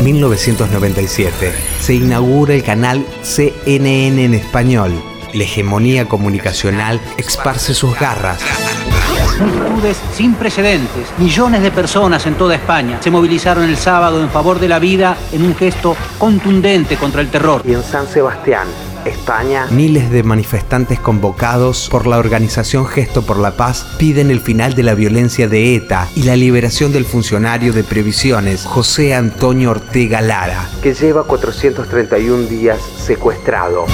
[0.00, 1.52] 1997.
[1.80, 4.92] Se inaugura el canal CNN en español.
[5.32, 8.40] La hegemonía comunicacional esparce sus garras.
[9.40, 11.08] Multitudes sin precedentes.
[11.18, 15.16] Millones de personas en toda España se movilizaron el sábado en favor de la vida
[15.32, 17.62] en un gesto contundente contra el terror.
[17.66, 18.66] Y en San Sebastián,
[19.06, 24.74] España, miles de manifestantes convocados por la organización Gesto por la Paz piden el final
[24.74, 30.20] de la violencia de ETA y la liberación del funcionario de previsiones José Antonio Ortega
[30.20, 33.86] Lara, que lleva 431 días secuestrado.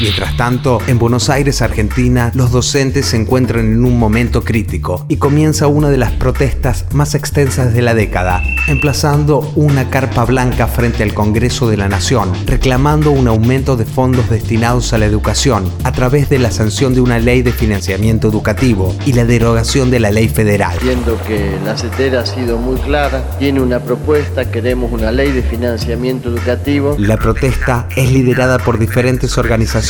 [0.00, 5.16] Mientras tanto, en Buenos Aires, Argentina, los docentes se encuentran en un momento crítico y
[5.16, 11.04] comienza una de las protestas más extensas de la década, emplazando una carpa blanca frente
[11.04, 15.92] al Congreso de la Nación, reclamando un aumento de fondos destinados a la educación a
[15.92, 20.10] través de la sanción de una ley de financiamiento educativo y la derogación de la
[20.10, 20.76] ley federal.
[20.82, 25.42] Viendo que la CETER ha sido muy clara, tiene una propuesta, queremos una ley de
[25.42, 26.96] financiamiento educativo.
[26.98, 29.83] La protesta es liderada por diferentes organizaciones,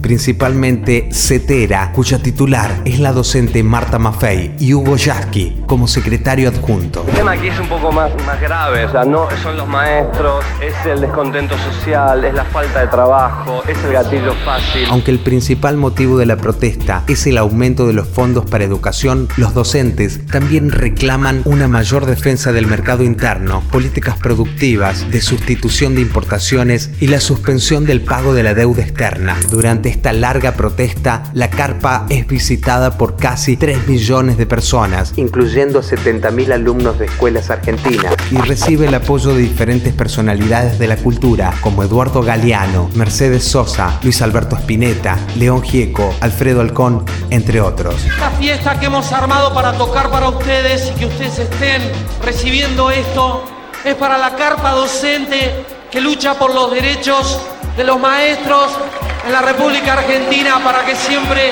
[0.00, 7.04] principalmente CETERA, cuya titular es la docente Marta Maffei y Hugo Yasky como secretario adjunto.
[7.08, 8.86] El tema aquí es un poco más más grave.
[8.86, 13.62] O sea, no son los maestros, es el descontento social, es la falta de trabajo,
[13.68, 14.86] es el gatillo fácil.
[14.90, 19.28] Aunque el principal motivo de la protesta es el aumento de los fondos para educación,
[19.36, 26.00] los docentes también reclaman una mayor defensa del mercado interno, políticas productivas, de sustitución de
[26.00, 29.33] importaciones y la suspensión del pago de la deuda externa.
[29.50, 35.82] Durante esta larga protesta, la carpa es visitada por casi 3 millones de personas, incluyendo
[35.82, 41.54] 70.000 alumnos de escuelas argentinas y recibe el apoyo de diferentes personalidades de la cultura
[41.60, 48.04] como Eduardo Galeano, Mercedes Sosa, Luis Alberto Spinetta, León Gieco, Alfredo Alcón, entre otros.
[48.04, 51.82] Esta fiesta que hemos armado para tocar para ustedes y que ustedes estén
[52.24, 53.44] recibiendo esto
[53.84, 57.40] es para la carpa docente que lucha por los derechos
[57.76, 58.78] de los maestros
[59.26, 61.50] en la República Argentina para que siempre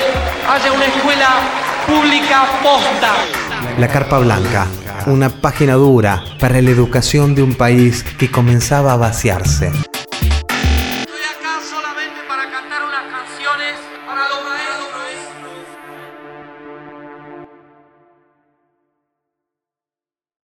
[0.49, 1.27] haya una escuela
[1.85, 3.11] pública posta.
[3.77, 4.67] La Carpa Blanca,
[5.07, 9.71] una página dura para la educación de un país que comenzaba a vaciarse.